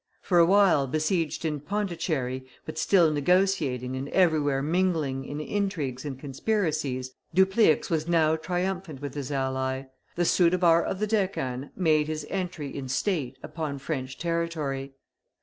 [0.23, 6.17] For a while besieged in Pondicherry, but still negotiating and everywhere mingling in intrigues and
[6.19, 9.83] conspiracies, Dupleix was now triumphant with his ally;
[10.15, 14.95] the Soudhabar of the Deccan made his entry in state upon French territory.